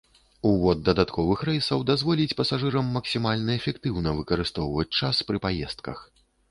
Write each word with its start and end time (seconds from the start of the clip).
Увод 0.51 0.79
дадатковых 0.87 1.43
рэйсаў 1.49 1.83
дазволіць 1.91 2.37
пасажырам 2.41 2.91
максімальна 2.99 3.51
эфектыўна 3.61 4.19
выкарыстоўваць 4.23 4.93
час 5.03 5.15
пры 5.31 5.37
паездках. 5.47 5.97